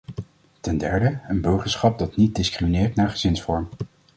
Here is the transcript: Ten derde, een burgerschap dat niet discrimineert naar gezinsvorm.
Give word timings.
Ten 0.61 0.77
derde, 0.77 1.19
een 1.27 1.41
burgerschap 1.41 1.99
dat 1.99 2.15
niet 2.15 2.35
discrimineert 2.35 2.95
naar 2.95 3.09
gezinsvorm. 3.09 3.69